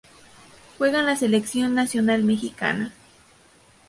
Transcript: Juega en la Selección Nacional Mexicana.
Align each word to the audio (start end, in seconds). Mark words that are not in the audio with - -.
Juega 0.79 1.01
en 1.01 1.05
la 1.05 1.15
Selección 1.15 1.75
Nacional 1.75 2.23
Mexicana. 2.23 2.91